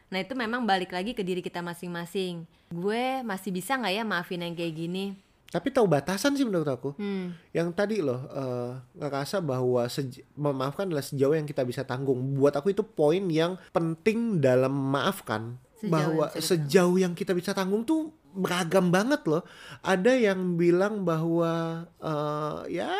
[0.09, 2.45] Nah itu memang balik lagi ke diri kita masing-masing.
[2.69, 5.17] Gue masih bisa nggak ya maafin yang kayak gini?
[5.49, 7.33] Tapi tahu batasan sih menurut aku Hmm.
[7.57, 9.89] yang tadi loh eh, ngerasa bahwa
[10.37, 12.37] memaafkan adalah sejauh yang kita bisa tanggung.
[12.37, 17.57] Buat aku itu poin yang penting dalam memaafkan Sejauh bahwa yang sejauh yang kita bisa
[17.57, 19.41] tanggung tuh beragam banget loh.
[19.81, 22.93] Ada yang bilang bahwa eh, ya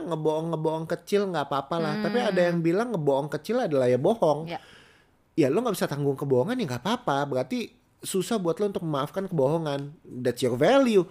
[0.00, 1.94] ngebohong-ngebohong kecil nggak apa-apa lah.
[2.06, 4.46] Tapi ada yang bilang ngebohong kecil adalah ya bohong.
[4.46, 4.62] Ya.
[5.34, 7.26] Ya lo nggak bisa tanggung kebohongan ya nggak apa-apa.
[7.26, 9.92] Berarti susah buat lo untuk memaafkan kebohongan.
[10.06, 11.04] That's your value.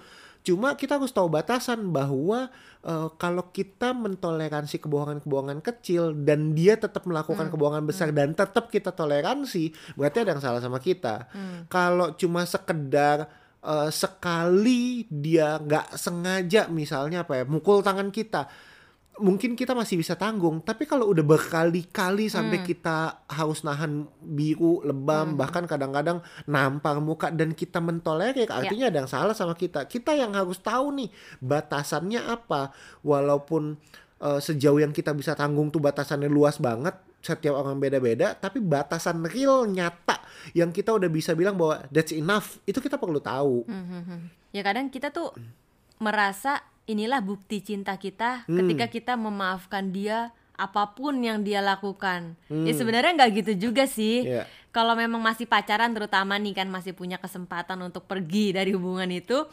[0.43, 2.47] Cuma kita harus tahu batasan bahwa
[2.81, 8.95] eh, kalau kita mentoleransi kebohongan-kebohongan kecil dan dia tetap melakukan kebohongan besar dan tetap kita
[8.95, 11.27] toleransi, berarti ada yang salah sama kita.
[11.67, 13.27] Kalau cuma sekedar
[13.59, 18.47] eh, sekali dia nggak sengaja misalnya apa ya mukul tangan kita,
[19.19, 20.63] mungkin kita masih bisa tanggung.
[20.63, 27.53] Tapi kalau udah berkali-kali sampai kita harus nahan biru, lebam, bahkan kadang-kadang nampar muka dan
[27.53, 29.85] kita mentolerir, artinya ada yang salah sama kita.
[29.85, 31.09] Kita yang harus tahu nih
[31.43, 32.71] batasannya apa.
[33.03, 33.77] Walaupun
[34.23, 36.95] eh, sejauh yang kita bisa tanggung tuh batasannya luas banget.
[37.19, 40.23] Setiap orang beda-beda, tapi batasan real nyata
[40.55, 43.67] yang kita udah bisa bilang bahwa that's enough, itu kita perlu tahu.
[43.67, 44.31] Hmm.
[44.55, 45.35] Ya kadang kita tuh
[45.99, 52.35] merasa inilah bukti cinta kita ketika kita memaafkan dia apa pun yang dia lakukan.
[52.49, 54.25] Ya sebenarnya nggak gitu juga sih.
[54.27, 54.43] Iya.
[54.69, 59.47] Kalau memang masih pacaran terutama nih kan masih punya kesempatan untuk pergi dari hubungan itu.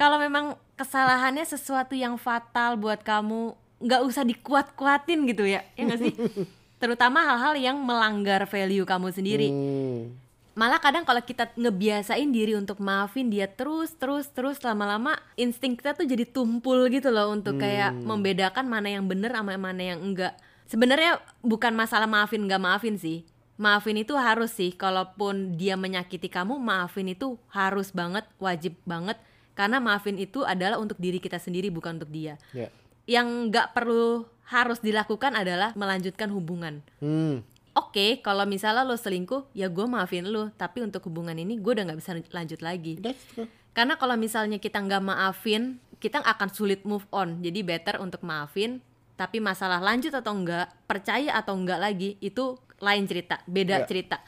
[0.00, 5.62] Kalau memang kesalahannya sesuatu yang fatal buat kamu, nggak usah dikuat-kuatin gitu ya.
[5.76, 6.14] Ya nggak sih?
[6.82, 10.21] Terutama hal-hal yang melanggar value kamu sendiri Hmm.
[10.52, 15.96] Malah kadang kalau kita ngebiasain diri untuk maafin dia terus terus terus lama-lama insting kita
[15.96, 20.36] tuh jadi tumpul gitu loh untuk kayak membedakan mana yang bener sama mana yang enggak.
[20.68, 23.24] Sebenarnya bukan masalah maafin nggak maafin sih.
[23.60, 29.16] Maafin itu harus sih kalaupun dia menyakiti kamu maafin itu harus banget wajib banget.
[29.52, 32.40] Karena maafin itu adalah untuk diri kita sendiri bukan untuk dia.
[32.56, 32.72] Ya.
[33.02, 36.84] yang nggak perlu harus dilakukan adalah melanjutkan hubungan.
[37.02, 37.42] Hmm.
[37.72, 40.52] Oke, kalau misalnya lo selingkuh, ya gue maafin lo.
[40.60, 43.00] Tapi untuk hubungan ini gue udah nggak bisa lanjut lagi.
[43.00, 43.48] That's true.
[43.72, 47.40] Karena kalau misalnya kita nggak maafin, kita akan sulit move on.
[47.40, 48.84] Jadi better untuk maafin.
[49.16, 53.86] Tapi masalah lanjut atau enggak, percaya atau enggak lagi, itu lain cerita, beda Ya.
[53.86, 54.18] cerita.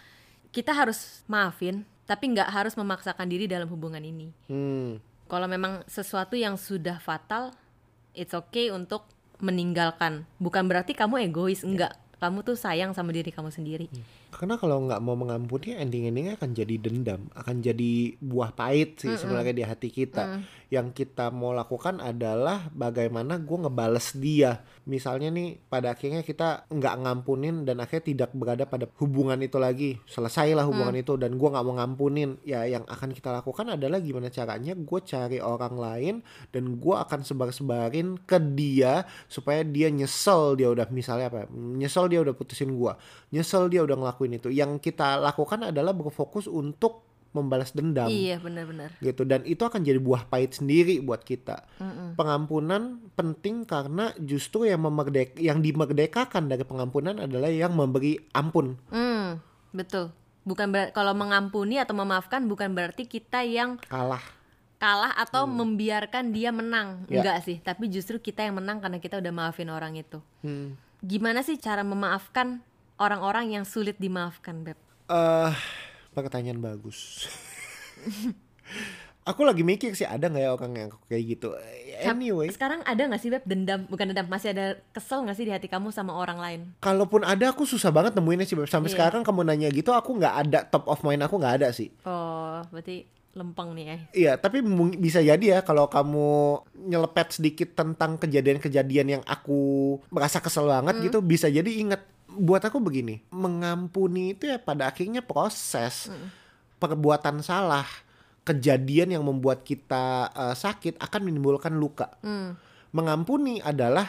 [0.55, 4.31] Kita harus maafin, tapi nggak harus memaksakan diri dalam hubungan ini.
[4.47, 5.03] Hmm.
[5.27, 7.51] Kalau memang sesuatu yang sudah fatal,
[8.15, 9.09] it's okay untuk
[9.43, 10.29] meninggalkan.
[10.39, 11.97] Bukan berarti kamu egois, enggak.
[12.25, 13.85] Kamu tuh sayang sama diri kamu sendiri.
[14.35, 19.55] Karena kalau nggak mau mengampuni, ending-endingnya akan jadi dendam, akan jadi buah pahit sih sebenarnya
[19.55, 20.43] di hati kita.
[20.73, 24.67] Yang kita mau lakukan adalah bagaimana gue ngebales dia.
[24.91, 29.97] Misalnya nih, pada akhirnya kita nggak ngampunin dan akhirnya tidak berada pada hubungan itu lagi.
[30.11, 32.43] Selesailah hubungan itu dan gue nggak mau ngampunin.
[32.43, 36.15] Ya, yang akan kita lakukan adalah gimana caranya gue cari orang lain
[36.51, 41.45] dan gue akan sebar-sebarin ke dia supaya dia nyesel dia udah misalnya apa?
[41.45, 42.93] ya, Nyesel dia udah putusin gue,
[43.35, 44.49] nyesel dia udah ngelakuin itu.
[44.49, 47.03] Yang kita lakukan adalah berfokus untuk
[47.35, 48.95] membalas dendam Iya, benar-benar.
[49.03, 51.67] gitu dan itu akan jadi buah pahit sendiri buat kita.
[52.15, 58.79] Pengampunan penting karena justru yang memerdek yang dimerdekakan dari pengampunan adalah yang memberi ampun.
[58.87, 59.43] Hmm,
[59.75, 60.15] betul.
[60.47, 64.23] Bukan ber- kalau mengampuni atau memaafkan bukan berarti kita yang Kalah.
[64.77, 67.03] kalah atau membiarkan dia menang.
[67.11, 67.19] Ya.
[67.19, 70.23] Enggak sih, tapi justru kita yang menang karena kita udah maafin orang itu.
[70.47, 70.79] Hmm.
[71.01, 72.63] Gimana sih cara memaafkan
[72.97, 74.79] orang-orang yang sulit dimaafkan, Beb?
[75.07, 75.53] Eh,
[76.13, 77.29] pertanyaan bagus.
[79.25, 81.49] aku lagi mikir sih ada nggak ya orang yang kayak gitu.
[82.05, 85.53] Anyway, Sekarang ada nggak sih Beb dendam, bukan dendam, masih ada kesel nggak sih di
[85.53, 86.61] hati kamu sama orang lain?
[86.79, 88.57] kalaupun ada aku susah banget nemuinnya sih.
[88.69, 88.97] Sampai Iya.
[89.01, 91.89] sekarang kamu nanya gitu aku nggak ada top of mind aku nggak ada sih.
[92.05, 93.97] Oh, berarti lempeng nih ya.
[94.15, 94.63] Iya, tapi
[94.95, 96.27] bisa jadi ya kalau kamu
[96.87, 99.59] nyelepet sedikit tentang kejadian-kejadian yang aku
[100.09, 101.99] merasa kesel banget gitu, bisa jadi inget
[102.35, 106.11] buat aku begini, mengampuni itu ya pada akhirnya proses
[106.79, 107.87] perbuatan salah,
[108.45, 112.13] kejadian yang membuat kita eh, sakit akan menimbulkan luka.
[112.21, 112.61] Hmm.
[112.95, 114.07] Mengampuni adalah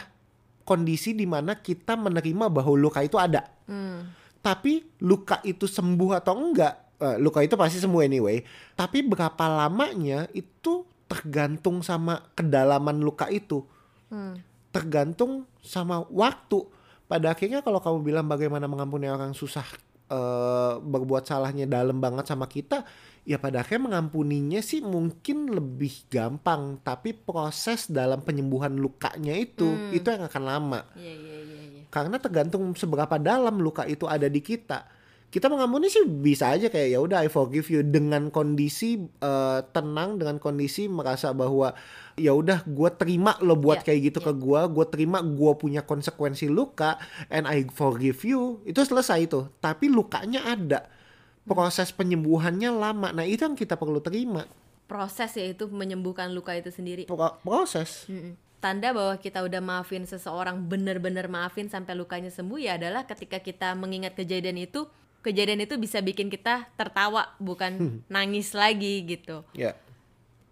[0.62, 3.48] kondisi di mana kita menerima bahwa luka itu ada.
[3.64, 4.12] Hmm.
[4.44, 8.44] Tapi luka itu sembuh atau enggak, eh, luka itu pasti sembuh anyway.
[8.76, 13.64] Tapi berapa lamanya itu tergantung sama kedalaman luka itu.
[14.12, 14.36] Hmm.
[14.70, 16.66] Tergantung sama waktu.
[17.06, 19.66] Pada akhirnya kalau kamu bilang bagaimana mengampuni orang susah
[20.06, 22.86] eh, berbuat salahnya dalam banget sama kita,
[23.22, 26.78] ya pada akhirnya mengampuninya sih mungkin lebih gampang.
[26.82, 29.90] Tapi proses dalam penyembuhan lukanya itu, Hmm.
[29.90, 31.58] itu yang akan lama Iya iya iya.
[31.74, 31.82] iya.
[31.90, 34.86] karena tergantung seberapa dalam luka itu ada di kita.
[35.26, 40.22] Kita mengampuni sih bisa aja kayak ya udah I forgive you dengan kondisi eh, tenang
[40.22, 41.74] dengan kondisi merasa bahwa
[42.16, 44.26] ya udah gue terima lo buat Ya, kayak gitu ya.
[44.28, 46.96] ke gue, gue terima gue punya konsekuensi luka
[47.28, 49.46] and I forgive you itu selesai itu.
[49.60, 50.88] Tapi lukanya ada,
[51.44, 53.12] proses penyembuhannya lama.
[53.12, 54.48] Nah itu yang kita perlu terima
[54.86, 57.10] Proses yaitu menyembuhkan luka itu sendiri.
[57.10, 58.06] Pro- proses.
[58.06, 58.38] Mm-mm.
[58.62, 63.74] Tanda bahwa kita udah maafin seseorang bener-bener maafin sampai lukanya sembuh ya adalah ketika kita
[63.74, 64.86] mengingat kejadian itu
[65.26, 69.42] kejadian itu bisa bikin kita tertawa bukan nangis lagi gitu.
[69.58, 69.74] Ya,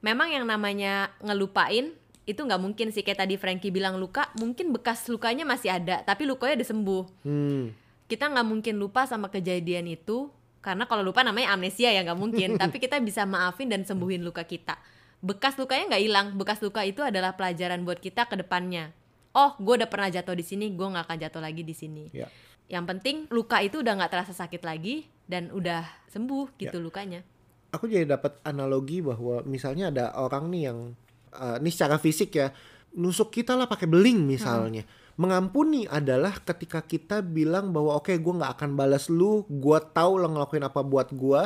[0.05, 1.97] Memang yang namanya ngelupain
[2.29, 6.29] itu nggak mungkin sih kayak tadi Frankie bilang luka mungkin bekas lukanya masih ada tapi
[6.29, 7.05] lukanya udah sembuh.
[7.25, 7.65] hmm,
[8.09, 10.29] Kita nggak mungkin lupa sama kejadian itu
[10.65, 14.45] karena kalau lupa namanya amnesia ya nggak mungkin tapi kita bisa maafin dan sembuhin luka
[14.45, 14.77] kita.
[15.25, 18.93] Bekas lukanya nggak hilang, bekas luka itu adalah pelajaran buat kita ke depannya.
[19.33, 22.13] Oh, gue udah pernah jatuh di sini, gue nggak akan jatuh lagi di sini.
[22.13, 22.29] ya.
[22.69, 27.25] Yang penting luka itu udah nggak terasa sakit lagi dan udah sembuh gitu lukanya.
[27.75, 30.79] Aku jadi dapat analogi bahwa misalnya ada orang nih yang
[31.35, 32.55] eh, ini secara fisik ya
[32.95, 34.87] nusuk kita lah pakai beling misalnya.
[35.15, 40.27] Mengampuni adalah ketika kita bilang bahwa oke gue nggak akan balas lu, gue tahu lo
[40.31, 41.43] ngelakuin apa buat gue,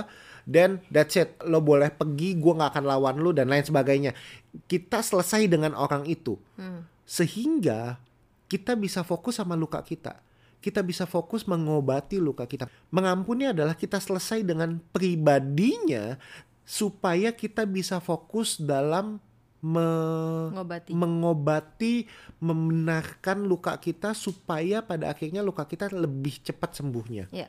[0.49, 4.17] dan that's it, lo boleh pergi, gue nggak akan lawan lu dan lain sebagainya.
[4.65, 6.89] Kita selesai dengan orang itu, Hmm.
[7.05, 8.01] sehingga
[8.49, 10.17] kita bisa fokus sama luka kita.
[10.59, 12.67] Kita bisa fokus mengobati luka kita.
[12.91, 16.19] Mengampuni adalah kita selesai dengan pribadinya
[16.63, 19.23] supaya kita bisa fokus dalam
[19.59, 20.91] me- Ngobati.
[20.93, 21.95] mengobati,
[22.39, 27.31] membenarkan luka kita supaya pada akhirnya luka kita lebih cepat sembuhnya.
[27.31, 27.47] Ya.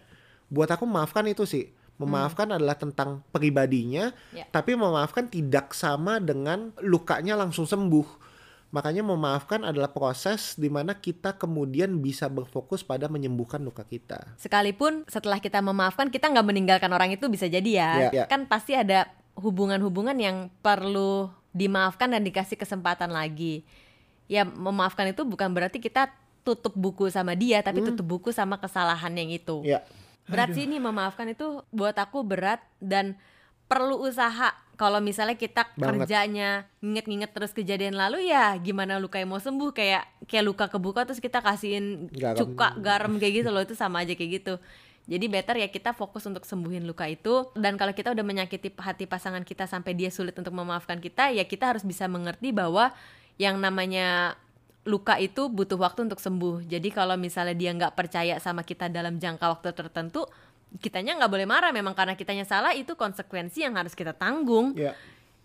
[0.50, 1.70] Buat aku memaafkan itu sih.
[2.00, 4.48] Memaafkan adalah tentang pribadinya, Ya.
[4.48, 8.29] tapi memaafkan tidak sama dengan lukanya langsung sembuh.
[8.70, 14.38] Makanya memaafkan adalah proses di mana kita kemudian bisa berfokus pada menyembuhkan luka kita.
[14.38, 17.92] Sekalipun setelah kita memaafkan kita nggak meninggalkan orang itu bisa jadi ya.
[17.98, 18.26] Ya, ya.
[18.30, 23.66] Kan pasti ada hubungan-hubungan yang perlu dimaafkan dan dikasih kesempatan lagi.
[24.30, 26.14] Ya memaafkan itu bukan berarti kita
[26.46, 29.66] tutup buku sama dia, tapi tutup buku sama kesalahan yang itu.
[29.66, 29.82] Ya,
[30.30, 33.18] Berat sih ini memaafkan itu buat aku berat dan
[33.70, 34.52] perlu usaha.
[34.80, 36.08] Kalau misalnya kita Banget.
[36.08, 41.20] kerjanya nginget-nginget terus kejadian lalu ya gimana lukanya mau sembuh kayak kayak luka kebuka terus
[41.20, 42.40] kita kasihin Garam.
[42.40, 44.56] cuka garam kayak gitu loh itu sama aja kayak gitu.
[45.10, 49.04] Jadi better ya kita fokus untuk sembuhin luka itu dan kalau kita udah menyakiti hati
[49.04, 52.96] pasangan kita sampai dia sulit untuk memaafkan kita ya kita harus bisa mengerti bahwa
[53.36, 54.40] yang namanya
[54.88, 56.64] luka itu butuh waktu untuk sembuh.
[56.64, 60.24] Jadi kalau misalnya dia nggak percaya sama kita dalam jangka waktu tertentu,
[60.78, 61.74] kitanya nggak boleh marah.
[61.74, 64.78] Memang karena kitanya salah itu konsekuensi yang harus kita tanggung.
[64.78, 64.94] ya,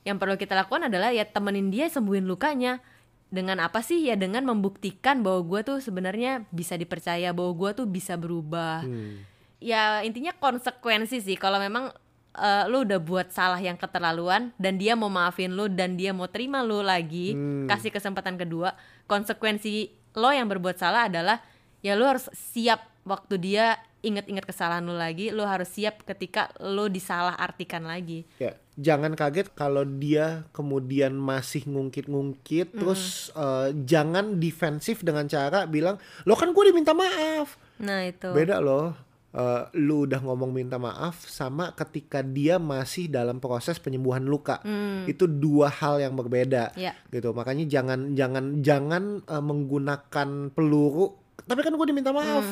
[0.04, 2.84] Yang perlu kita lakukan adalah ya temenin dia sembuhin lukanya.
[3.32, 7.86] Dengan apa sih ya dengan membuktikan bahwa gue tuh sebenarnya bisa dipercaya, bahwa gue tuh
[7.88, 8.84] bisa berubah.
[8.84, 11.40] hmm, Ya intinya konsekuensi sih.
[11.40, 11.88] Kalau memang
[12.34, 16.26] eh, lu udah buat salah yang keterlaluan dan dia mau maafin lu dan dia mau
[16.28, 17.64] terima lu lagi, Hmm.
[17.66, 18.74] kasih kesempatan kedua,
[19.08, 21.38] konsekuensi lo yang berbuat salah adalah
[21.80, 26.92] ya lu harus siap waktu dia inget-inget kesalahan lu lagi, lu harus siap ketika lu
[26.92, 28.28] disalah artikan lagi.
[28.36, 28.52] ya.
[28.74, 35.94] Jangan kaget kalau dia kemudian masih ngungkit-ngungkit, terus eh, jangan defensif dengan cara bilang,
[36.26, 37.54] lo kan gue diminta maaf.
[37.78, 38.34] Nah itu.
[38.34, 38.92] Beda loh.
[39.34, 44.62] Eh, lu udah ngomong minta maaf sama ketika dia masih dalam proses penyembuhan luka.
[45.10, 46.70] Itu dua hal yang berbeda.
[46.78, 46.94] Ya.
[47.10, 47.34] Gitu.
[47.34, 51.14] Makanya jangan jangan jangan eh, menggunakan peluru.
[51.34, 52.46] Tapi kan gue diminta maaf.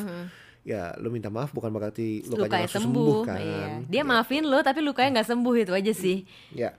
[0.63, 3.39] Ya, lu minta maaf bukan berarti lukanya, lukanya langsung sembuh, sembuh, kan.
[3.39, 3.67] iya.
[3.83, 6.23] Dia maafin lo tapi lukanya nggak sembuh itu aja sih.
[6.55, 6.71] Ya.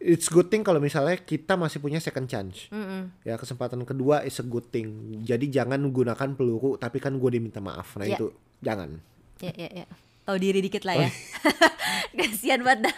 [0.00, 2.72] It's good thing kalau misalnya kita masih punya second chance.
[2.72, 3.12] Mm-mm.
[3.20, 5.20] Ya, kesempatan kedua is a good thing.
[5.20, 8.00] Jadi jangan gunakan peluru tapi kan gue diminta maaf.
[8.00, 8.16] Nah, Ya.
[8.16, 8.32] itu
[8.64, 8.96] jangan.
[9.44, 9.86] Ya ya ya.
[10.30, 11.10] Tahu diri dikit lah ya.
[12.18, 12.96] Kasihan banget dah.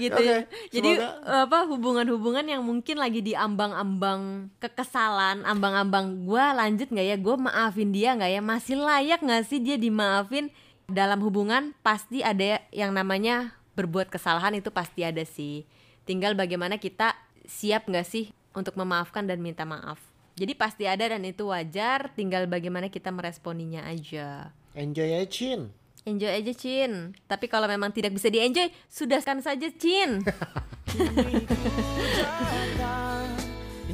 [0.00, 0.16] gitu.
[0.16, 0.36] Oke,
[0.72, 7.16] Jadi semoga- apa hubungan-hubungan yang mungkin lagi di ambang-ambang kekesalan, ambang-ambang gua lanjut nggak ya,
[7.20, 10.48] gue maafin dia nggak ya, masih layak nggak sih dia dimaafin?
[10.90, 15.62] Dalam hubungan pasti ada yang namanya berbuat kesalahan itu pasti ada sih.
[16.02, 17.14] Tinggal bagaimana kita
[17.46, 20.02] siap nggak sih untuk memaafkan dan minta maaf.
[20.34, 24.50] Jadi pasti ada dan itu wajar, tinggal bagaimana kita meresponinya aja.
[24.72, 25.70] Enjoy ya Cin.
[26.08, 27.12] Enjoy aja Cin.
[27.28, 30.20] Tapi kalau memang tidak bisa di-enjoy Sudahkan saja Cin.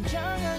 [0.07, 0.57] Jangan,